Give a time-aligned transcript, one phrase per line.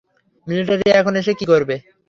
[0.47, 1.75] Military এখানে এসে কি করবে?